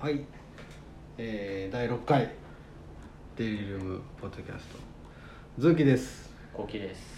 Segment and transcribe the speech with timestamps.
[0.00, 0.24] はい、
[1.16, 2.30] えー、第6回
[3.34, 4.78] デイリールームポッドキャスト。
[5.58, 6.30] ズーキです。
[6.54, 7.16] コキです。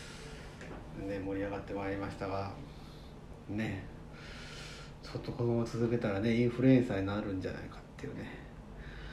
[1.06, 2.51] ね盛り上がってまいりましたが。
[3.51, 3.85] ね。
[5.03, 8.31] ちょっとこのまま続けたらねインフルエンサーになるんじゃないかっていうね。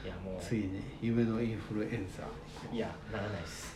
[0.05, 0.41] いやもう。
[0.41, 2.73] ついに夢のインフルエンサー。
[2.73, 3.75] いやならないです。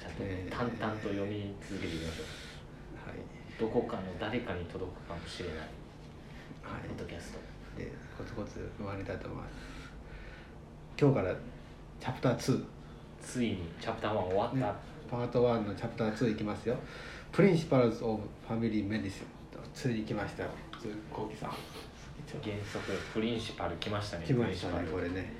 [0.00, 3.18] ちゃんとえー淡々と読み続けていきましょう、はい。
[3.58, 5.58] どこかの誰かに届くかもしれない。
[5.58, 6.88] はい。
[6.88, 9.52] ポッドキャストでコツコツ回りたいと思います
[10.98, 11.34] 今日から
[12.00, 12.64] チャプター2
[13.22, 14.72] ついにチャプター1終わった、ね、
[15.10, 16.76] パート1のチャプター2いきますよ。
[17.32, 19.24] Principles of Family Medicine
[19.74, 20.48] ついに来ましたよ。
[21.12, 21.50] コウキさん。
[22.42, 25.32] 原則プリンシパル来ましたね来ましたねプリンシパルこれね。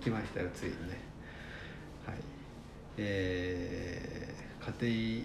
[0.00, 0.98] 来ましたよついにね。
[2.06, 2.16] はい。
[2.98, 5.24] えー、家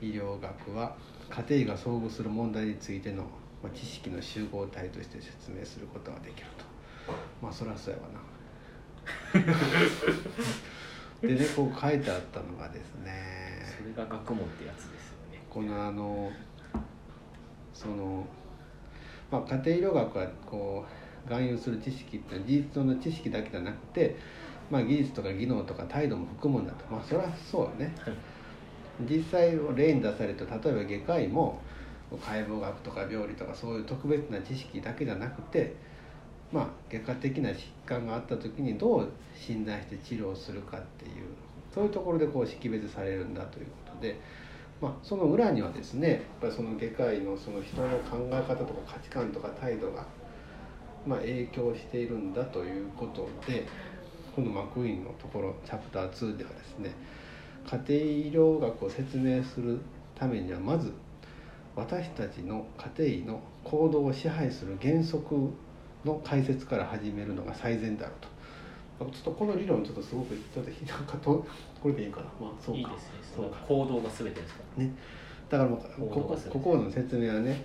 [0.00, 0.96] 庭医療学は
[1.30, 3.24] 家庭医が遭遇する問題についての
[3.64, 6.64] まあ知識の集合体として説明することができると。
[7.42, 8.20] まあそりゃそうやわな。
[11.28, 13.44] でねこう書いてあったのがですね。
[13.76, 16.30] それが学問ってやつですよねこのあの
[17.72, 18.24] その、
[19.30, 24.16] まあ、家庭医療学はこう含有する知識って事実上の知識だけじゃなくて、
[24.70, 27.94] まあ、技術とか技能とか態度も含むんだとまあそりゃそうよね
[29.00, 31.60] 実際を例に出されると例えば外科医も
[32.16, 35.74] 解剖学とか病理とかそういう特別な知識だけじゃなくて
[36.52, 41.12] まあ外科的な疾患があった時にどう診断して治療するかっていう
[41.74, 44.20] そういうところでこう識別されるんだということで、
[44.80, 50.06] まあ、その裏にはですねやっぱりその外科医のその人の考え方とか価値観とか態度が、
[51.06, 53.66] まあ、影響しているんだということで
[54.34, 56.92] このマクイーンのところチャプター2ではですね
[57.66, 59.80] 家庭医療学を説明する
[60.14, 60.92] ためにはまず
[61.76, 65.50] 私たちの家庭医の行動を支配する原則
[66.04, 68.28] の解説から始めるのが最善であると。
[69.10, 71.44] ちょっとこの理論ちょっとすごくちょっとなんかと
[71.82, 72.26] これでいいかな？
[72.40, 72.80] まあそうか。
[72.80, 73.10] いいですね。
[73.36, 73.56] そうか。
[73.66, 74.60] 行動が全てですか？
[74.78, 74.92] らね。
[75.48, 77.64] だからもうここここの説明はね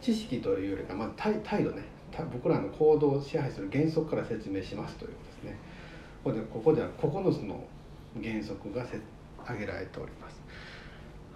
[0.00, 1.82] 知識というよりかまあ態態度ね。
[2.12, 5.58] た僕らの行動を支配する原則から説明しますということですね。
[6.22, 7.64] ここでここでは9つの
[8.22, 9.00] 原則がせ
[9.42, 10.40] 挙げられております、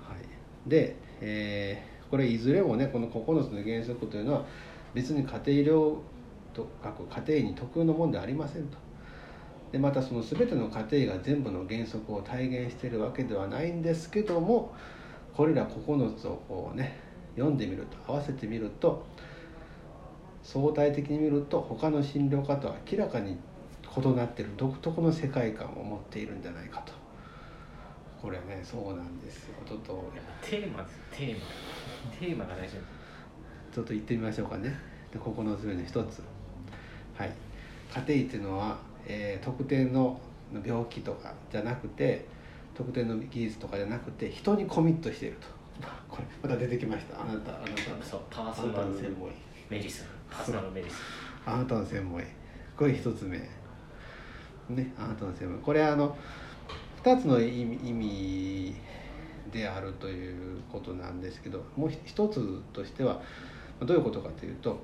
[0.02, 4.44] はい、で、えーこれいずれもねこの9つの原則というのは
[4.94, 5.96] 別に家庭医療
[6.54, 8.78] と各家庭に特有のものではありませんと。
[9.70, 14.72] でまたその全ての家庭が全部の原則を体現しているわけではないんですけども
[15.34, 16.98] これら9つをこうね
[17.36, 19.04] 読んでみると合わせてみると
[20.42, 23.36] 相対的に見ると他の診療科とは明らかに
[23.94, 26.97] 異なっている独特の世界観を持っているんじゃないかと。
[28.20, 29.54] これねそうなんですよ。
[29.66, 30.10] ちょっと。
[30.42, 30.98] テーマです。
[31.12, 31.40] テーマ。
[32.18, 32.76] テーマが大事。
[33.72, 34.74] ちょっと言ってみましょうかね。
[35.12, 36.22] で9つ目の一つ。
[37.14, 37.32] はい。
[37.94, 40.20] 家庭医っていうのは、えー特定の
[40.64, 42.24] 病気とかじゃなくて
[42.74, 45.46] 特定の技術とかじゃなくて人にコミットしていると。
[46.08, 47.20] これまた出てきました。
[47.20, 48.02] あなたあなたの。
[48.02, 49.28] そうパーソナルの専門。
[49.28, 49.32] 医
[49.70, 51.02] メディスンパーソナルメディス
[51.46, 52.20] あなたの専門。
[52.20, 52.24] 医
[52.76, 53.38] これ一つ目。
[54.70, 55.60] ねあなたの専門。
[55.60, 56.16] 医これあの
[57.08, 58.74] 二つの意味
[59.50, 63.22] であるということなんですけどもう一つとしてはま
[63.82, 64.78] あどういうことかというと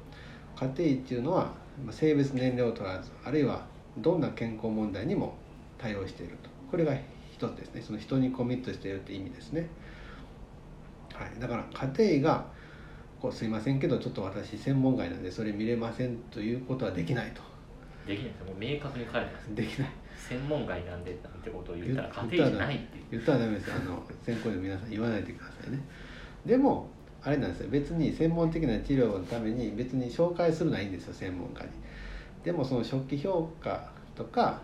[0.56, 1.50] 家庭医っていうのは
[1.84, 3.66] まあ性別年齢を問わずあるいは
[3.98, 5.34] どんな健康問題にも
[5.76, 6.48] 対応していると。
[6.70, 6.96] これが
[7.30, 7.82] 一つですね。
[7.82, 9.68] その人にコミットしているって意味ですね、
[11.12, 12.46] はい、だから家庭医が
[13.20, 17.42] こうすいませんけどちょっと私専門外なんでそれ見れませんということはできないと。
[18.08, 18.44] できないです。
[18.44, 19.54] もう明確に書いてます。
[19.54, 19.90] できない
[20.28, 23.04] 専門外なんでなんてことを言ったら家庭じゃないっていう。
[23.12, 25.80] 言ったらダメですあの専攻医の皆さん言わないでくださいね。
[26.46, 26.88] でも
[27.22, 27.68] あれなんですよ。
[27.70, 31.70] 別に専門的な治療のために別に紹介するのはいいんですよ専門家に。
[32.42, 34.60] でもその初期評価とか、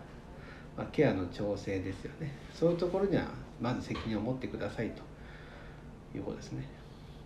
[0.76, 2.32] まあ、ケアの調整ですよね。
[2.54, 3.24] そういうところには
[3.60, 5.02] まず責任を持ってくださいと
[6.16, 6.66] いうことですね。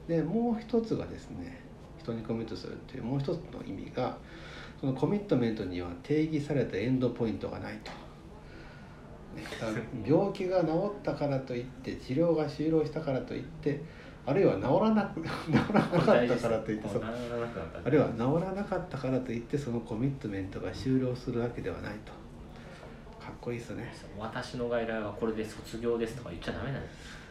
[0.08, 1.60] でもう一つがですね
[1.98, 4.16] 人にコミットするっていうもう一つの意味が
[4.80, 8.03] そのコミットメントには定義されたエンドポイントがないと。
[10.06, 13.82] 病気が治ったからといって治療が終了したからといって
[14.26, 16.88] あるいは治らなく 治らなかったからといって
[17.84, 22.12] あるいは治らなかったからといってそのコミットメントが終了するわけではないと。
[23.24, 23.90] かっこいいですね。
[24.18, 26.88] 私の外来はこれで卒業ですとか言っちゃダメなんで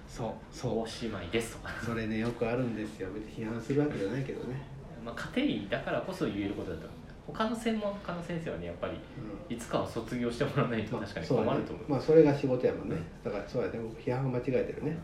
[0.07, 0.17] す。
[0.17, 0.79] そうそう。
[0.79, 3.09] おしまいですとか、それねよくあるんですよ。
[3.13, 4.59] 別に批判するわけじゃないけどね、
[5.03, 6.87] まあ、家庭医だからこそ言えることだと
[7.25, 9.55] 他の専門家の先生はねやっぱりうん。
[9.55, 12.97] いつかは卒業してもらわないと確かに困ると思う,、まあそれが仕事やもんね。
[13.23, 13.79] だからそうやね。
[13.79, 14.97] 僕批判が間違えてるね。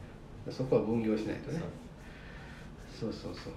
[0.50, 1.62] そこは分業しないとね。
[3.00, 3.14] そう。
[3.14, 3.54] そうそう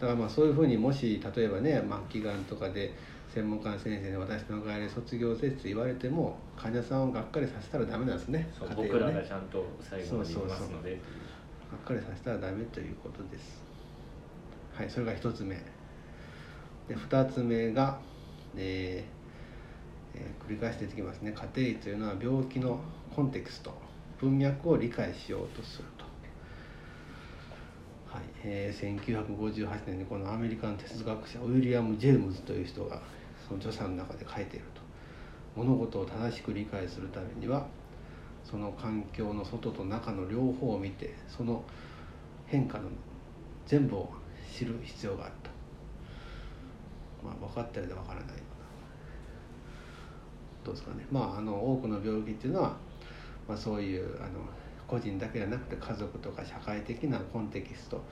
[0.00, 2.92] だからまあそういうふうにもし例えばね末期がんとかで
[3.32, 8.50] 専門家の先生に私の外来卒業せって言われても患者さんをがっかりさせたらダメなんですね。
[8.58, 8.74] そうね。
[8.76, 10.70] 僕らがちゃんと最後まで言います。
[10.70, 10.98] のでが
[11.78, 13.62] っかりさせたらダメということです。
[14.74, 15.56] はいそれが一つ目
[16.92, 17.98] で二つ目が、
[18.54, 21.32] えーえー繰り返して出てきますね。
[21.32, 22.78] 家庭医というのは病気の
[23.16, 23.72] コンテクスト。
[24.20, 26.04] 文脈を理解しようとすると。
[28.14, 28.24] はい。
[28.44, 33.00] えー1958年にこのアメリカの哲学者ウィリアム・ジェームズという人が
[33.48, 34.82] その著者の中で書いていると。
[35.56, 37.66] 物事を正しく理解するためには
[38.44, 41.62] その環境の外と中の両方を見てその
[42.46, 42.88] 変化の
[43.66, 44.10] 全部を
[44.54, 45.51] 知る必要があると
[47.24, 48.42] まあ分かったようで分からないような
[50.64, 52.76] どうですかねまああの多くの病気っていうのは、
[53.48, 54.40] まあ、そういうあの
[54.86, 58.02] 個人だけじゃなくて家族とか社会的なコンテキスト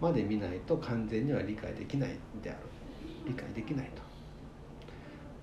[0.00, 2.10] まで見ないと完全には理解できない
[2.42, 2.58] である
[3.26, 4.02] 理解できないと。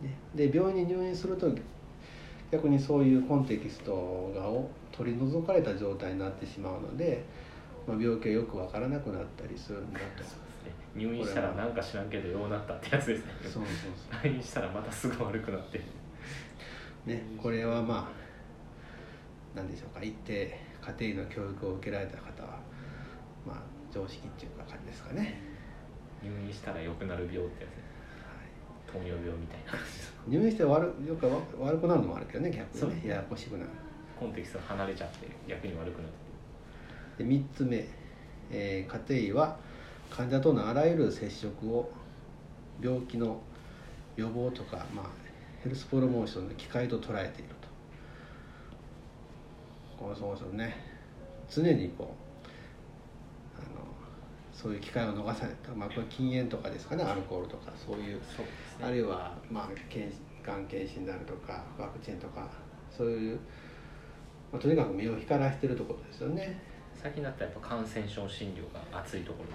[0.06, 1.54] ね、で病院に入院すると
[2.52, 7.24] 逆にそういうコンテキストがを取り除かれた状態になってしまうので、
[7.88, 10.49] まあ、病気がよく分からなくなったりするんだと。
[10.96, 13.32] 入院したらなんか知らんけどようなったってやつですね。
[13.44, 14.24] そうそうそう。
[14.24, 15.82] 来院したらまたすぐ悪くなって。
[17.06, 18.08] ね、これはまあ
[19.56, 22.60] 何でしょうか一定家庭医の教育を受けられた方は
[23.46, 23.58] まあ
[23.92, 25.42] 常識っていうか感じですかね、
[26.22, 27.74] 入院したら良くなる病ってやつ。
[27.76, 27.84] ね
[28.88, 29.80] は糖尿病みたいな
[30.28, 33.10] 入院して悪よくわ悪くなるのもあるけどね逆にね。
[33.10, 33.70] ややこしくなる。
[34.20, 36.12] コンテキストが離れちゃって逆に悪くなっ
[37.18, 37.24] て。
[37.24, 37.88] で3つ目、
[38.52, 39.58] えー家庭医は
[40.10, 41.92] 患者とのあらゆる接触を
[42.82, 43.42] 病気の
[44.16, 45.06] 予防とか、まあ、
[45.64, 47.68] ヘルスプロモーションの機会と捉えていると。
[49.98, 50.76] こうそうそうね。
[51.50, 52.16] 常にこ
[53.56, 53.86] うあの
[54.54, 57.04] そういう機会を逃さないと、まあ、これ禁煙とかですかね。
[57.04, 58.18] アルコールとかそういう。
[58.18, 58.22] ね。
[58.82, 60.16] あるいは、まあ、検
[60.46, 62.48] がん検診であるとかワクチンとか
[62.90, 63.40] そういう、
[64.52, 66.62] まあ、とにかく身を光らせてるところですよね。
[66.96, 69.50] 最近だったらやっぱ感染症診療が熱いところ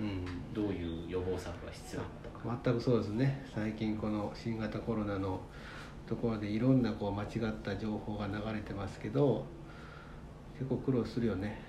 [0.00, 0.24] うん
[0.54, 2.06] どういう予防策が必要な
[2.52, 2.60] のか。
[2.64, 3.44] 全くそうですね。
[3.52, 5.40] 最近この新型コロナの
[6.06, 9.44] ところでいろんなこう間違った情報が流れてますけど
[10.58, 11.60] 結構苦労するよね。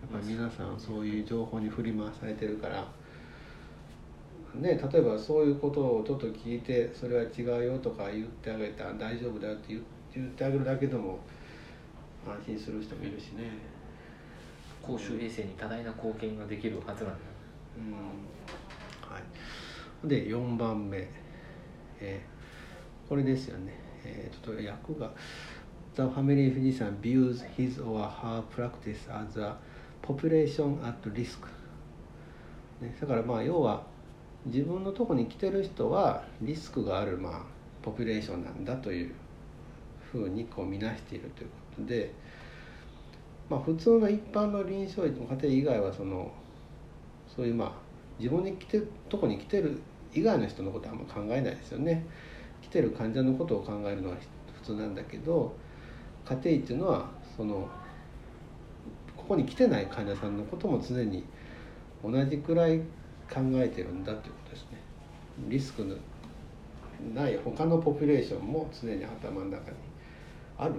[0.00, 2.86] やっぱり皆さんそういう情報に振り回されてるから。
[4.54, 9.82] ね例えばそういうことをちょっと聞いてそれは違うよとか言ってあげたら大丈夫だよって言
[10.14, 11.18] 言ってあげるだけでも
[12.24, 13.50] 安心する人もいるしね。
[14.80, 17.18] 公衆衛生に多大な貢献ができるはずなんだ。
[17.28, 17.33] うん
[19.02, 19.18] は
[20.04, 21.08] い、で4番目、
[22.00, 22.34] えー
[23.08, 23.72] これですよね、
[24.02, 25.12] えーちょっと訳が
[25.94, 29.56] 「The family physician views his or her practice as a
[30.02, 31.46] population at risk」
[32.80, 33.84] ね、だからまあ要は
[34.46, 37.42] 自分のとこに来てる人はリスクがあるまあ
[37.82, 39.12] ポピュレーションなんだという
[40.10, 42.12] ふうにこう見なしているということで、
[43.50, 46.32] まあ、普通の一般の臨床医の家庭以外はその
[47.34, 47.72] そういうまあ
[48.18, 49.80] 自分に来てとこに来てる
[50.12, 52.06] 以外の人のことはあんま考えないですよね。
[52.62, 54.16] 来てる患者のことを考えるのは
[54.54, 55.54] 普通なんだけど
[56.24, 57.68] 家庭医っていうのはその
[59.16, 61.24] ここに来てない患者さんのことも常に
[62.02, 62.78] 同じくらい
[63.28, 64.80] 考えてるんだということですね。
[65.48, 65.96] リスクの
[67.14, 69.76] ない他のポピュレーションも常に頭の中に
[70.56, 70.74] ある？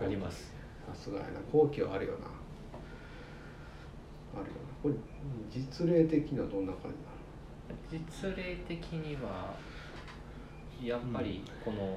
[0.00, 0.52] あります。
[0.86, 1.40] さすがやな。
[1.50, 2.18] 好奇はあるよな。
[4.40, 4.94] あるよなこれ
[5.50, 8.04] 実例的にはどんな感じなの？
[8.04, 9.56] 実例的には
[10.82, 11.96] やっぱりこの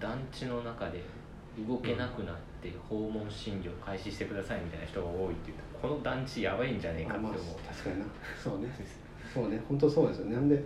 [0.00, 1.02] 団地の中で
[1.68, 7.54] 動けなくなって訪問診療開始してくださいみたいな人が多いっていうとこの団地やばいんじゃねえかあまあって思う。
[7.68, 8.06] 確かにな。
[8.42, 8.68] そうね。
[9.34, 10.48] そうね本当そうですよねなん。
[10.48, 10.64] で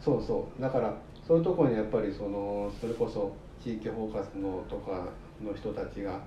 [0.00, 0.92] そうそうだから
[1.24, 5.08] そういうところにやっぱりそのそれこそ地域包括のとか
[5.40, 6.18] の人たちが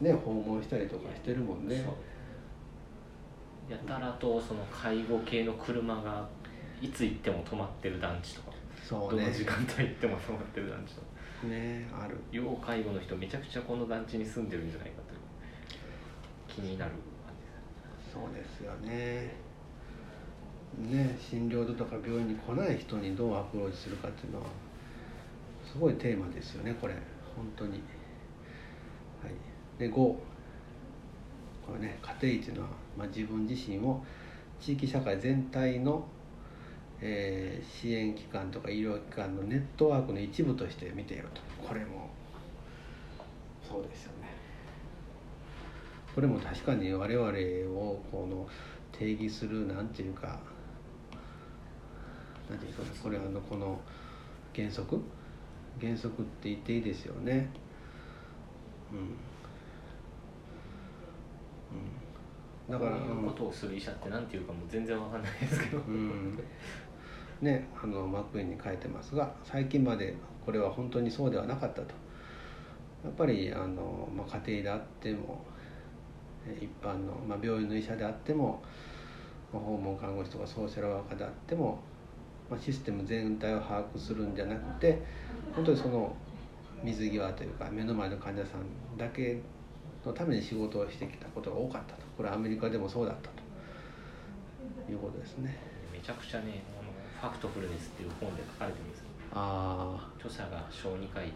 [0.00, 1.94] ね訪問したりとかしてるもんねそう
[3.68, 6.28] やたらとその介護系の車が
[6.80, 8.52] いつ行っても止まってる団地とか
[8.88, 9.22] そうね。
[9.22, 11.06] どの時間帯行っても止まってる団地とか。
[11.48, 12.16] ねある。
[12.30, 15.20] 要介護の人めちゃくちゃこの団地に住んでるんじゃないかという
[16.66, 16.92] 気になる
[18.12, 19.34] そうですよね。
[20.78, 24.46] ね診療所とか病院に来ない人にどうアプローチするかっていうのは
[25.64, 26.94] すごいテーマですよねこれ。
[27.36, 27.72] 本当に。
[27.72, 27.82] はい。
[29.78, 30.20] で5こ
[31.74, 34.04] れね家庭医っていうのは、まあ、自分自身を
[34.60, 36.06] 地域社会全体の、
[37.00, 41.40] えー支援機関とか医療機関のネットワークの一部として見ていると。
[41.66, 42.10] これも
[43.68, 44.28] そうですよね。
[46.14, 47.28] これも確かに我々
[47.70, 48.46] をこの
[48.92, 50.38] 定義するなんていうか
[52.48, 53.80] 何ていうかこれあのこの
[54.54, 55.00] 原則？
[55.80, 57.48] 原則って言っていいですよね。
[58.92, 59.06] うん、うん、
[62.72, 65.22] だからこういうことをする医者って何ていうかもう全然わかん。
[65.22, 66.38] ないですけど、うん、
[67.42, 70.14] ねあのマックインに書いてますが最近まで
[70.46, 71.94] これは本当にそうではなかったと。
[73.04, 75.44] やっぱりあの、まあ、家庭であっても
[76.60, 78.62] 一般の、まあ、病院の医者であっても、
[79.52, 81.80] まあ、訪問看護師とかソーシャルワーカーであっても、
[82.48, 85.02] まあ、システム全体を把握するんじゃなくて
[85.54, 86.14] 本当にその
[86.82, 89.40] 水際というか目の前の患者さんだけ
[90.06, 92.01] のために仕事をしてきたことが多かったと。
[92.16, 93.42] これはアメリカでもそうだったと。
[94.90, 95.56] いうことですね。
[95.92, 99.02] めちゃくちゃねあのファクトフルネスっていう本で書かれてるんです
[99.32, 101.32] ああ著者が小児科医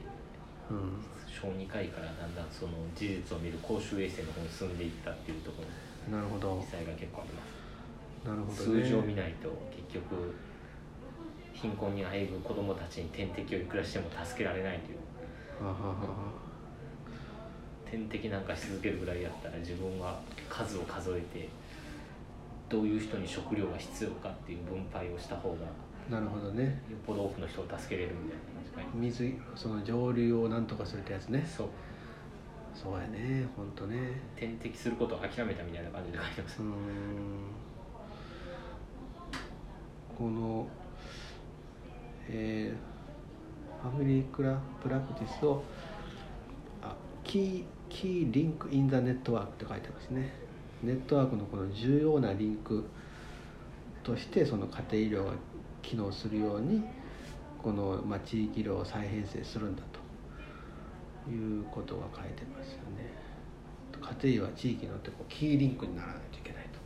[0.69, 0.99] うん、
[1.31, 6.17] 小児科医からだんだんその事実を見る公衆衛生の方に進んでいったっていうところ。
[6.17, 6.59] なるほど。
[6.59, 8.27] 記載が結構あります。
[8.27, 10.35] なるほど、ね、数字を見ないと結局
[11.55, 14.99] 貧困にあえぐ子どもたちに点滴をいくらしても助けられないという。
[15.65, 15.95] ははは
[17.91, 21.49] 点滴なんかし続けるぐらいやったら自分は数を数えて
[22.69, 25.57] どういう人に食料が必要かっていう分配をした方が
[26.11, 26.65] なるほどね。
[26.65, 31.45] よっぽど多くの人を助けれるみたいな水その上流をなんとかするってやつね。
[31.45, 31.69] そう。
[32.75, 34.21] そうやね本当ね。
[34.37, 36.63] 点滴することを諦めたみたいな感じで書いてます。
[36.63, 36.73] うん。
[40.17, 40.67] この
[42.29, 45.63] えー、ファミリークラプラクティスを
[46.83, 50.33] あ key key link in the network って書いてますね。
[50.83, 52.85] ネットワークのこの重要なリンク
[54.03, 55.33] としてその家庭医療が
[55.83, 56.83] 機能するように
[57.63, 60.07] この、まあ、地域医療を再編成するんだと。
[61.31, 63.11] いうことが書いてますよね。
[64.23, 66.79] 家庭医は地域のってこう key link にならないといけないと。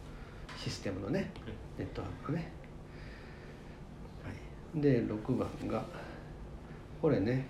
[0.58, 1.30] システムのね。
[1.78, 2.52] ネットワークのね、
[4.24, 5.82] はい、で6番が
[7.00, 7.46] これね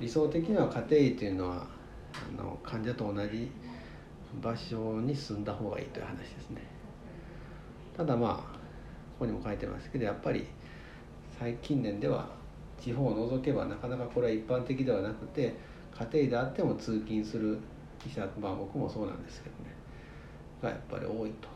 [0.00, 1.66] 理想的には家庭医というのは
[2.38, 3.50] あの患者と同じ
[4.42, 6.62] 場所に住んだ方がいいという話ですね。
[7.96, 8.40] ただまあこ
[9.20, 10.46] こにも書いてますけどやっぱり
[11.38, 12.28] 最近年では
[12.80, 15.54] 地方を除けばなかなかこれは一般的ではなくて
[16.12, 17.58] 家庭であっても通勤する
[18.06, 19.74] 医者まあ僕もそうなんですけどね。
[20.62, 21.48] がやっぱり多いと。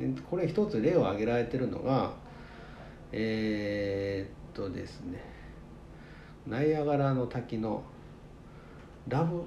[0.00, 2.12] でこれ一つ例を挙げられてるのが
[3.12, 5.20] えー、っとですね。
[6.46, 7.82] ナイアガラの滝の
[9.08, 9.42] ラブ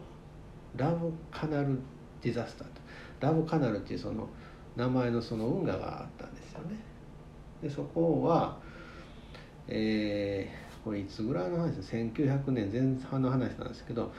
[0.75, 1.79] ラブカナル
[2.21, 2.73] ディザスターと
[3.19, 4.27] ラブカナルっていうその
[4.75, 6.75] 名前のその運河があったんですよね。
[7.61, 8.57] でそこは
[9.67, 11.75] えー、これいつぐらいの話？
[11.75, 14.11] です1900年前半の話なんですけど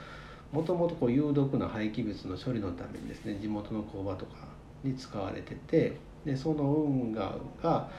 [0.51, 4.47] もともと有毒な廃棄物の処理のためにですね地元の工場とか
[4.83, 7.89] に使われててでその運河が、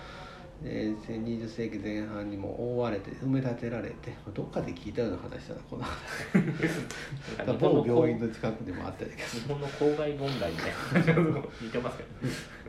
[0.63, 5.85] えー、20世紀前半にも覆われて埋め立てられてどっかで聞いたような話だなこの。
[7.39, 11.23] 話某病院の近くでもあったけど日本の公害問題みたいな
[11.63, 12.05] 似てますけ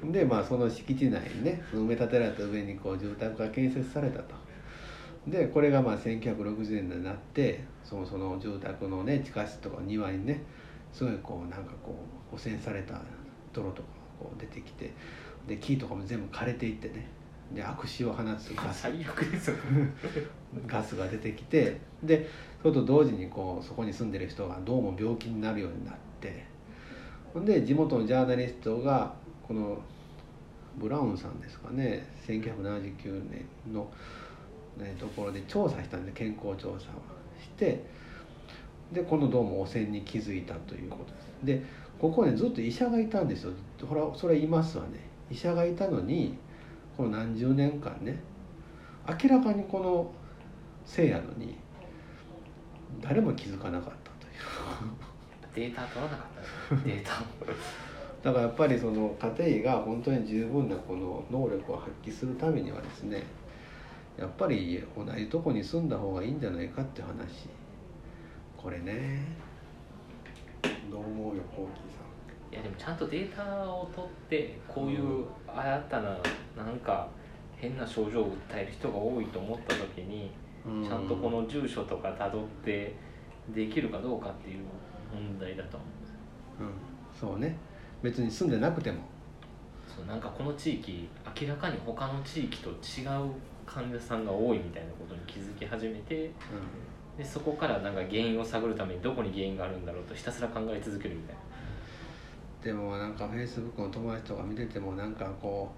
[0.06, 4.36] どでまあその敷地内にね埋め立てられた上にこう住宅が建設されたと。
[5.28, 10.42] でこれがまあ1960年代になってそのその住宅のね地下室とか庭にね
[10.94, 11.96] すごいこうなんかこ
[12.32, 13.02] う汚染された
[13.54, 14.92] 泥とかこう出てきて
[15.48, 17.08] で木とかも全部枯れていってね
[17.54, 18.82] で悪臭を放つガス。
[18.82, 19.54] 最悪です
[20.68, 22.28] ガスが出てきてで
[22.62, 26.46] それと同時にこうそこに住んでる人がどうも病気になるようになって
[27.34, 29.14] ほんで地元のジャーナリストが
[29.48, 29.80] この
[30.78, 33.92] ブラウンさんですかね1979年の
[34.78, 36.80] ね、ところで調査したんで健康調査を
[37.40, 37.84] して
[38.92, 41.32] でこのどうも汚染に気づいたということです。
[41.44, 41.64] で
[42.00, 43.52] ここねずっと医者がいたんですよ。
[43.88, 45.00] ほらそれ言いますわね。
[45.30, 46.38] 医者がいたのに
[47.02, 48.20] この何十年間ね
[49.08, 50.12] 明らかにこの
[50.86, 51.58] せいやのに
[53.02, 55.72] 誰も気づかなかったという。
[55.72, 57.24] データ取らなかったデータ
[58.22, 63.24] だからやっぱりその家庭医が本当に十分なこの能力を発揮するためにはですね
[64.20, 67.50] やっぱり同じとこに住んだ方がいいんじゃないかって話。
[68.56, 69.24] これね。
[70.92, 71.42] どう思うよ
[72.52, 76.18] いやでもちゃんとデータを取ってこういう新たな
[76.58, 77.08] なんか
[77.56, 80.32] 変な症状を訴える人が多いと思った時に
[80.66, 82.96] ちゃんとこの住所とかたどって
[83.56, 84.66] できるかどうかっていう
[85.14, 85.86] 問題だと思
[86.60, 86.74] うん。
[87.20, 87.58] そうね。
[88.02, 89.00] 別に住んでなくても。
[89.88, 91.10] そうなんかこの地域
[91.42, 93.32] 明らかに他の地域と違う
[93.66, 96.30] 患者さんが多いみたいなことに気づき始めて、う
[97.16, 101.42] ん、でそこからなんか原因を探るためにどこに原因があるんだろうとひたすら考え続けるみたいな
[102.64, 105.72] でもなんかフェイスブックの友達とか見ててもなんかこ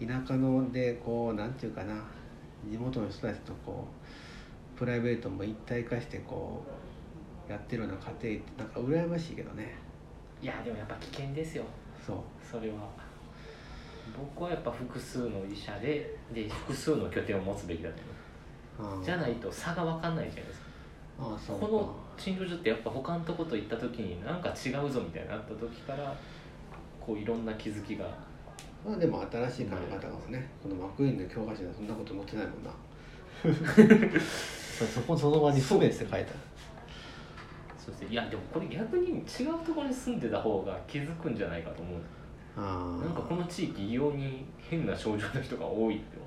[0.00, 1.94] う田舎のでこうなんていうかな
[2.70, 3.86] 地元の人たちとこ
[4.74, 6.64] うプライベートも一体化してこ
[7.48, 9.76] うやってるような家庭ってなんか羨ましいけどね。
[10.42, 11.64] いやでもやっぱ危険ですよ。
[12.04, 12.16] そう。
[12.42, 12.74] それは。
[14.16, 17.96] 僕はやっぱ複数の医者でで複数の拠点を持つべきだと
[18.78, 19.04] 思う。
[19.04, 20.66] じゃないと差が分かんないじゃないですか。
[21.20, 26.14] ああそうこの診療所ってやっぱ他のとこと行った時になんか違うぞみたいになった時から
[27.00, 28.06] こういろんな気づきが。
[28.84, 32.70] まあでも新しい考え方かもねこのマクイーンの教科書ではそんなこと載ってないもんな。
[34.78, 36.38] そ そこその場に不別って書いてある
[37.78, 38.08] そうですね。
[38.10, 41.98] いやでもこれ逆に違うところに住んでた方が気づくんじゃないかと思う。
[42.56, 46.18] ああなんかこの地域異様に変な症状の人が多いって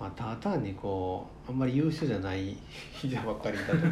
[0.00, 2.56] まあ、ただ単にこうあんまり優秀じゃない
[2.90, 3.84] 人ばっかりいたとか。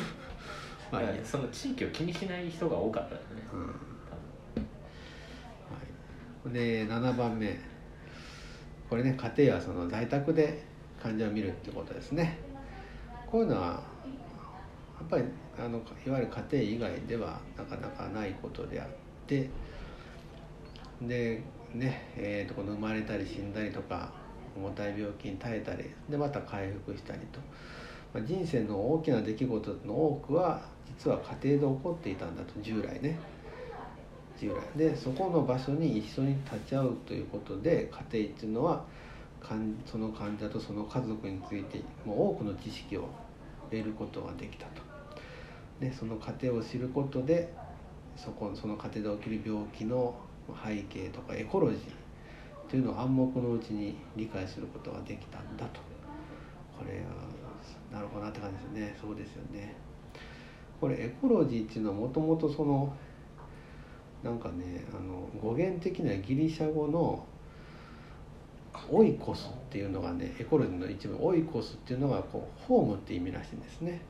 [0.92, 3.26] まあいいその地域を気にしない人が多かったよね。
[3.52, 3.66] うん。
[3.66, 3.72] は
[6.50, 7.58] い、で7番目。
[8.90, 10.62] これね家庭はその在宅で
[11.02, 12.36] 患者を見るってことですね。
[13.26, 13.82] こういうのはや
[15.02, 15.24] っぱり
[15.58, 16.44] あのいわゆる家
[16.76, 18.88] 庭以外ではなかなかないことであっ
[19.26, 19.48] て。
[21.00, 21.42] で
[21.72, 24.25] ねえーとこの生まれたり死んだりとか
[24.56, 27.38] 重たい病気に耐えたりでまた回復したりと、
[28.14, 33.18] まあ、人生の大きな出来事の多くは実は家庭で起こっていたんだと従来ね。
[34.38, 34.78] 従来。
[34.78, 38.84] でそこの場所に一緒に立ち会うということで家庭っていうのは
[39.84, 43.08] その患者とその家族についてもう多くの知識を
[43.70, 44.82] 得ることができたと。
[45.80, 47.52] でその過程を知ることで
[48.16, 50.14] そこその過程で起きる病気の
[50.64, 52.05] 背景とかエコロジー
[52.68, 55.80] というのを暗黙のうちに理解することができたんだと。
[56.78, 57.06] これは
[57.92, 58.98] なるほどなって感じですよね。
[59.00, 59.74] そうですよね。
[60.80, 62.94] これエコロジーっていうのはもともとその
[64.22, 67.24] なんかねあの語源的にはギリシャ語の
[68.90, 74.02] オイコスっていうのがねエコロジーの一部オイコスっていうのがこうホームって意味らしいんですね。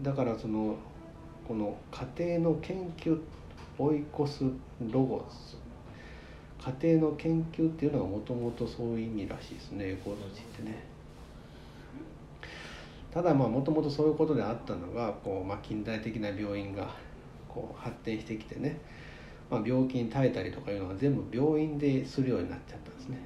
[0.00, 0.76] だからその
[1.46, 1.76] この
[2.16, 3.20] 家庭の研究
[3.78, 4.44] オイコス
[4.90, 5.56] ロゴス
[6.64, 10.92] 家庭の研究っていうのがもともとそういう意味らしいですねエコロジーってね。
[13.12, 16.88] ただまあもともとそういうことであったのがこう、まあ、近代的な病院が
[17.48, 18.78] こう発展してきてね、
[19.50, 23.18] まあ、病気に耐えたりとかいうのは全部病院でするようになっちゃったんですね。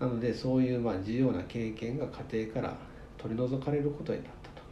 [0.00, 2.76] なのでそういうまあ重要な経験が家庭から
[3.18, 4.62] 取り除かれることになったと。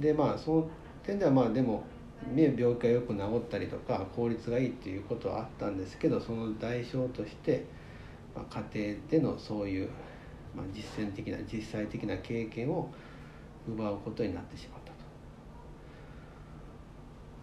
[0.00, 0.70] でまあその
[1.02, 1.82] 点ではまあでも
[2.28, 7.64] ね病気がよく治ったりとか効率がいいっていうことはあったんですけどその代償として、
[8.34, 9.88] まあ、家庭でのそういう、
[10.54, 12.90] まあ、実践的な実際的な経験を
[13.68, 14.92] 奪うことになってしまった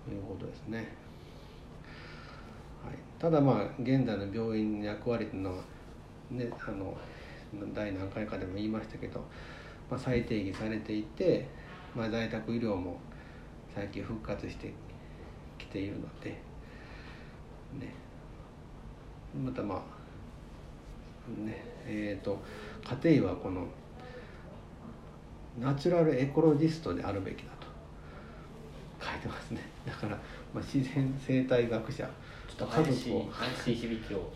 [0.10, 0.78] ということですね、
[2.84, 5.58] はい、ただまあ現代の病院の役割っていうのは
[6.32, 6.98] ねあの
[7.74, 9.20] 第何回かでも言いましたけど、
[9.90, 11.48] まあ、再定義されていて、
[11.96, 13.00] まあ、在宅医療も
[13.80, 14.74] 最近復活して
[15.58, 17.94] きているのでね。
[19.42, 19.80] またまあ
[21.46, 22.38] ねえっ、と
[23.02, 23.68] 家庭医はこの
[25.62, 27.68] ナチュラルエコロジストであるべきだと
[29.06, 29.62] 書いてますね。
[29.88, 30.18] だから、
[30.54, 32.04] まあ、自然生態学者
[32.50, 34.30] ちょっと怪しい怪しい響きを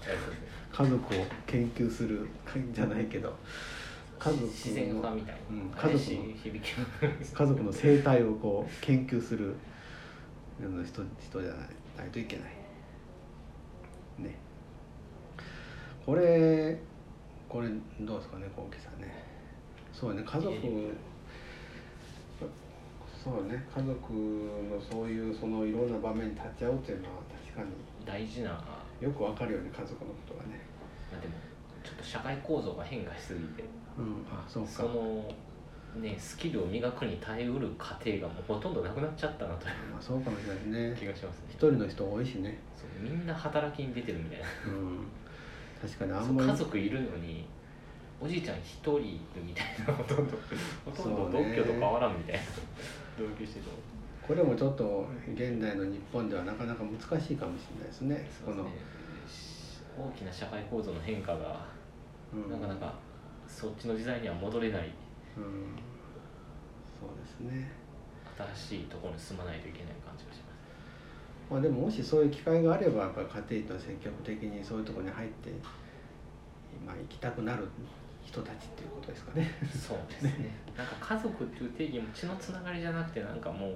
[0.71, 2.29] 家族を研究する
[2.71, 3.36] じゃないけど
[4.23, 6.23] 家族の自然家みたいうんな家族の
[7.33, 9.53] 家族の生態をこう研究する
[10.86, 11.59] 人人じゃない
[11.97, 12.45] ないといけない。
[14.19, 14.36] ね。
[16.05, 16.79] これ
[17.49, 17.67] これ
[17.99, 19.13] どうですかねこうさんね。
[19.91, 20.53] そうね家族
[23.21, 27.67] そうね家族のそういうそのいろんな場面に立ち会うっていうのは確かに
[28.05, 30.62] 大事なまよくわかるよね家族のことがね。
[31.12, 31.33] あでも
[31.83, 33.63] ちょっと社会構造が変化しすぎて。
[33.63, 34.69] うんあそうか。
[34.69, 35.34] その
[35.95, 40.97] ねスキルを磨くに耐えうる過程がもうほとんどなくなっちゃったなといまあそうかもしれないうね。
[40.99, 41.45] 気がしますね。
[41.49, 42.58] 一人の人多いしね。
[42.75, 44.45] そうみんな働きに出てるみたいな。
[44.67, 44.99] うん。
[45.82, 46.49] 確かにあんまり。
[46.49, 47.45] 家族いるのに
[48.19, 50.38] おじいちゃん一人いるみたいなほとんど。
[50.86, 52.41] ほとんど同居と変わらんみたいな。
[53.17, 53.73] 同居してても。
[54.25, 58.29] これもちょっと現代の日本ではなかなか難しいかもしれないですね。
[58.45, 58.79] このそうで
[59.29, 59.88] すね。
[59.99, 61.65] 大きな社会構造の変化が
[62.34, 62.49] うん。
[62.49, 62.93] なかなか
[63.54, 64.92] そっちの時代には戻れない
[65.38, 65.78] うん
[67.00, 67.72] そうですね。
[68.56, 70.54] 新しいところに住まないといけない感じがします。
[71.52, 75.50] まあでももしそういう機会があればやっぱり家庭と積極的にそういうところに入って
[76.86, 77.68] まあ行きたくなる
[78.26, 79.52] 人たちっていうことですかね。
[79.70, 80.56] そうですね。
[80.76, 83.72] なんか家族っていう定義も血のつながりじゃなくてなんかもう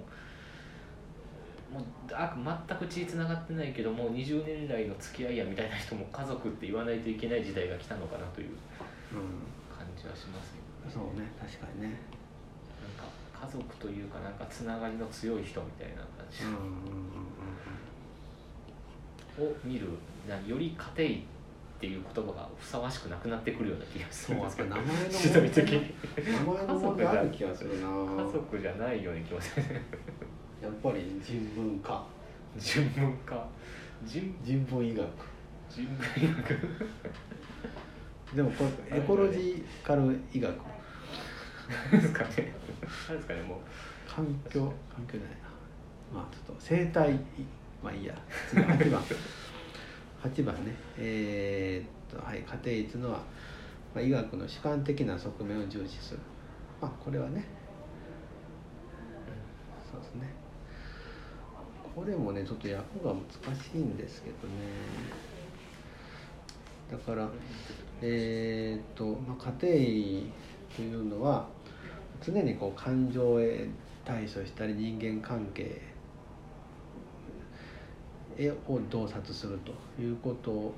[1.74, 2.34] もうあ
[2.68, 8.50] 全く血つながってないけどもう20年来の付き合いやみたいな人も家族って言わないといけない時代が来たのかなという。
[9.12, 9.57] 感じ
[10.10, 12.00] はしますよ、うん、そうね確かにね。
[12.82, 13.12] なんか
[13.46, 16.44] 家族というかなんかつながりの強い人みたいな感じ、
[19.42, 19.88] を見る
[20.48, 24.70] より家庭っていう言葉がふさわしくなくなってくるような気がするんですけど。
[24.70, 27.88] 名前の名前の問題ある気がするな。
[27.88, 29.64] 家族じゃないように気がする
[30.62, 32.04] やっぱり人文科。
[32.58, 33.48] 人文科。
[34.04, 35.08] 人人文医学。
[35.70, 36.58] 人文医学
[38.36, 40.54] でもこれエコロジカル医学。
[41.92, 42.54] ですかね。
[43.08, 43.42] 何ですかね。
[43.42, 43.60] もう
[44.10, 44.62] 環境。
[44.94, 45.48] 環境じゃないな。
[46.14, 47.14] まあちょっと生態。
[47.84, 48.16] まあいいや。
[48.50, 49.02] 次8番。
[50.24, 50.74] 8番ね。
[50.98, 53.18] えー、っとはい家庭医というのは、
[53.94, 56.20] まあ、医学の主観的な側面を重視する。
[56.82, 57.46] まあこれはね。
[59.90, 60.34] そうですね。
[61.96, 65.28] これもねちょっと訳が難しいんですけどね。
[66.92, 67.28] だから
[68.02, 70.34] えー、と、まあ、家庭
[70.76, 71.48] というのは
[72.22, 73.68] 常にこう感情へ
[74.06, 75.82] 対処したり人間関係
[78.68, 80.74] を洞察するということ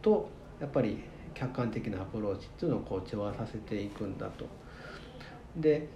[0.00, 0.28] と
[0.60, 1.02] やっぱり
[1.34, 4.46] 客観的なアプローチっていうのをこう調和させていくんだと。
[5.56, 5.88] で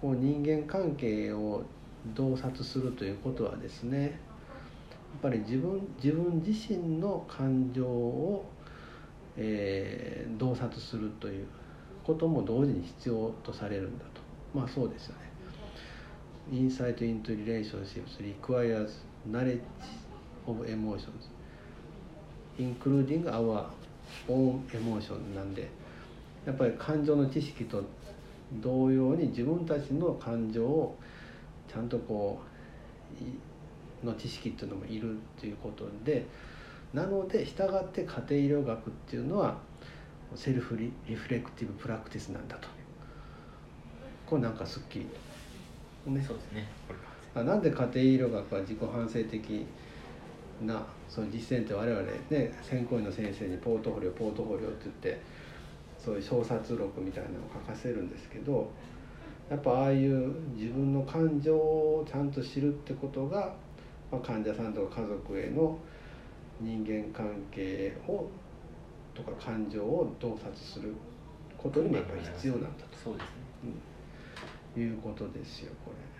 [0.00, 1.62] こう人間関係を
[2.14, 4.10] 洞察するということはですねやっ
[5.22, 8.44] ぱり自分自分自身の感情を、
[9.42, 11.46] えー、洞察するという
[12.04, 14.20] ことも同時に必要とされるんだと
[14.54, 15.30] まあそうですよね。
[16.52, 19.60] Insight into relationships requires knowledge
[20.46, 21.30] of emotions
[22.58, 23.64] including our
[24.28, 25.68] own emotion なんで
[26.44, 27.82] やっぱり感情の知識と
[28.60, 30.96] 同様に自分たちの感情を
[31.68, 32.40] ちゃんとこ
[34.02, 36.26] うの知識っていうのもいるっていうことで
[36.92, 39.56] なので従って家庭医療学っていうのは
[40.34, 42.68] self-reflective practice なんだと。
[44.26, 45.06] これなんかすっきり
[46.06, 46.24] ね。
[46.26, 46.68] そうですね。
[47.34, 49.66] なんで家庭医療学は自己反省的
[50.62, 55.20] なその実践って我々ね専攻医の先生にポートフォリオポートフォリオって言って
[55.98, 58.70] そういう省察録みたいなのを書かせるんですけど
[59.48, 63.52] やっぱああいう自分の感情をちゃんと知るってことが、
[64.10, 65.76] まあ、患者さんとか家族への
[66.60, 68.28] 人間関係を
[69.14, 70.94] とか感情を洞察する
[71.58, 73.30] ことにもやっぱり必要なんだと、そうですね、
[74.76, 76.10] うん、いうことですよこれ。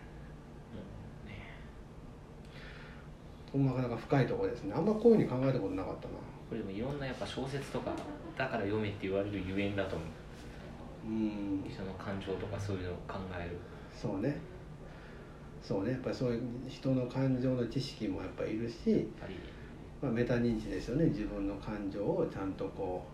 [3.58, 4.74] なかなか深いところですね。
[4.76, 6.14] あんまこういうふうに考えたことなかったな。
[6.48, 7.90] これでもいろんなやっぱ小説とか
[8.38, 10.08] だから読めって言われるゆえんだと思う。
[11.08, 11.64] うん。
[11.68, 13.56] 人の感情とかそういうのを考える。
[13.92, 14.36] そうね。
[15.60, 15.92] そうね。
[15.92, 19.08] やっぱりそういう人の感情の知識もやっぱりいるし
[20.00, 21.06] まあ、メタ認知ですよね。
[21.06, 23.04] 自分の感情をちゃんとこ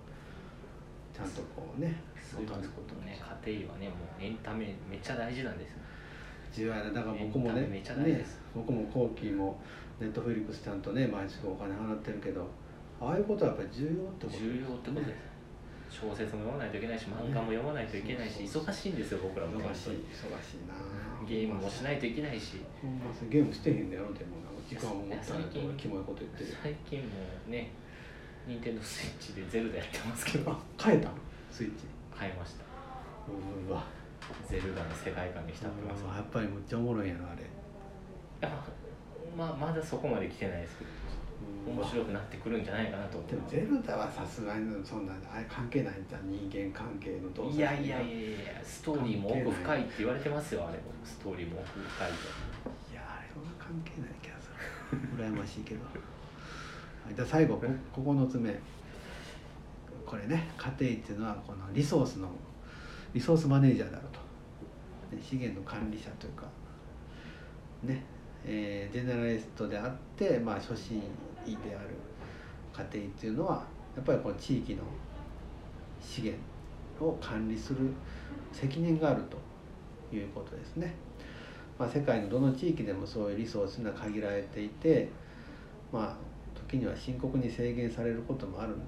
[1.13, 3.19] うちゃんとこうねそういうことね。
[3.45, 5.75] 家庭はねもうエンタメめっちゃ大事なんです
[6.53, 9.61] 重要だから僕もねね僕も後期も
[10.01, 12.47] ネットフリックスちゃんとね毎週お金払ってるけど
[13.01, 15.13] ああいうことはやっぱり重要ってこと重要ってことで
[15.93, 19.61] す、小説も読まないといけないし漫画も読まないといけないし、忙しいんですよ僕らも。
[19.61, 20.73] 忙しい忙しいな
[21.29, 22.65] ゲームもしないといけないし、
[23.29, 25.41] ゲームしてへんだよでも時間を持ったら
[25.77, 27.07] キモいこと言ってる最近も
[27.49, 27.71] ね
[28.47, 30.55] 任天堂スイッチでゼルダやってますけど。
[30.81, 31.11] 変えた？
[31.51, 31.85] スイッチ。
[32.19, 32.65] 変えました。
[33.69, 33.85] うわ。
[34.49, 36.05] ゼルダの世界観に浸ってます。
[36.05, 37.43] やっぱりむっちゃおもろいやなあれ。
[39.37, 40.91] まあまだそこまで来てないですけど
[41.67, 47.57] 面白くなってくるんじゃないかなとでもゼルダはさすがにそんなあれ関係ないんじゃん人間関係の動作。
[47.57, 50.85] いやいやいやいやストーリーも奥深いって言われてますよあれも。
[51.05, 52.93] ストーリーも奥深いと。
[52.93, 54.11] いやあれは関係ない
[55.19, 55.81] 羨ましいけど。
[57.15, 57.61] じゃあ最後
[57.95, 58.59] 9つ目。
[60.05, 62.29] これね家庭っていうのはこのリソースの
[63.13, 65.23] リソースマネージャーだろうと。
[65.23, 66.47] 資源の管理者というか。
[67.83, 68.05] ね
[68.45, 71.03] えー、ジェネラリストであって、まあ、初心
[71.45, 71.91] 医である
[72.73, 73.65] 家庭っていうのは
[73.97, 74.83] やっぱりこの地域の
[76.01, 76.41] 資源
[77.01, 77.79] を管理する
[78.53, 79.37] 責任があると
[80.15, 80.95] いうことですね。
[81.79, 85.09] まあ、世界のどの地域でもそういうリソースが限られていて、
[85.93, 86.17] まあ、
[86.55, 88.87] 時には深刻に制限されることもあるんだ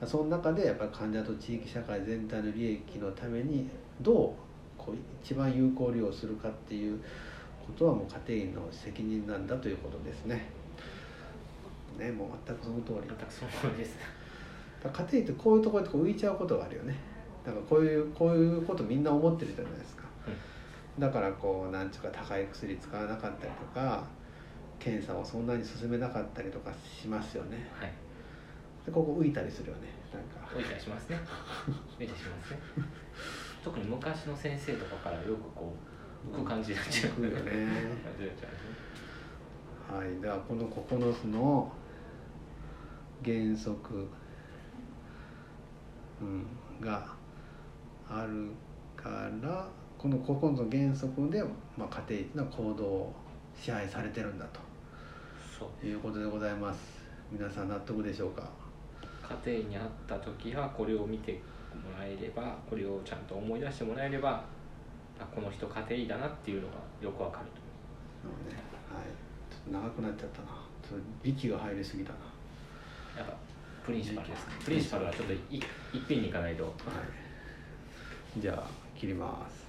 [0.00, 0.06] と。
[0.06, 3.66] その中でやっぱり患者と地域社会全体の利益のために
[4.02, 4.14] どう
[4.76, 6.98] こう一番有効利用するかっていう
[7.66, 10.44] ことはもう家庭医の責任なんだということですね。
[11.98, 13.08] ねもう全くその通り。
[13.08, 13.96] 全くその通りです。
[14.84, 16.94] 家庭医ってこういうところで浮いちゃうことがあるよね。
[17.44, 20.05] だからこういうこういうことみんな思ってるじゃないですか。
[20.98, 24.04] だからこうなんちゅうか高い薬使わなかったりとか
[24.78, 27.68] 検査をそんなに進めなかったりとかしますよね。
[27.78, 27.92] はい。
[28.84, 29.88] でここ浮いたりするよね。
[30.12, 30.50] なんか。
[30.54, 31.18] 置いたりしますね。
[31.96, 32.60] 置いたりしますね。
[33.62, 35.74] 特に昔の先生とかからよくこ
[36.32, 37.22] う浮く感じになっちゃう。
[37.22, 37.66] よね。
[39.92, 40.20] はい。
[40.20, 41.72] ではこの9つの
[43.24, 44.08] 原則、
[46.20, 46.46] うん、
[46.80, 47.06] が
[48.08, 48.50] ある
[48.96, 49.68] から
[50.06, 51.42] この9つの原則で、
[51.76, 53.12] まあ、家庭の行動を
[53.60, 56.78] 支配されてるんだということでございます。
[57.32, 58.48] 皆さん納得でしょうか？
[59.44, 64.44] 家庭にあった時はこれを見てもらえればこれをちゃんと思い出してもらえれば
[65.18, 69.10] あこの人家庭医だなっていうのがよくわかるとなので、はい、
[69.50, 70.46] ちょっと長くなっちゃったな。
[70.88, 72.18] ちょっと力が入りすぎたな。
[73.18, 73.34] やっぱ
[73.84, 74.52] プリンシパルですか？
[74.64, 75.62] プリンシパルはちょっといいっ
[76.06, 76.62] ぺんにいかないと。
[76.62, 78.40] はい。
[78.40, 79.65] じゃあ切ります